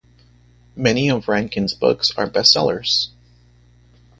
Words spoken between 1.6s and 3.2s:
books are bestsellers.